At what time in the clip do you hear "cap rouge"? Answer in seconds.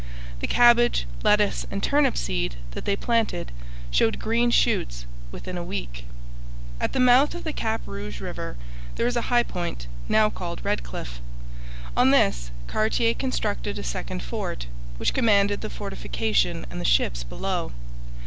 7.53-8.19